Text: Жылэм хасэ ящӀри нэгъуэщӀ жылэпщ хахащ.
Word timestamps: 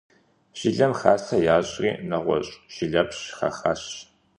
Жылэм 0.59 0.93
хасэ 0.99 1.37
ящӀри 1.55 1.91
нэгъуэщӀ 2.09 2.53
жылэпщ 2.73 3.19
хахащ. 3.37 3.81